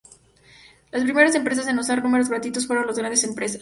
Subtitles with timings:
[0.89, 3.59] Las primeras empresas en usar números gratuitos fueron las grandes empresas.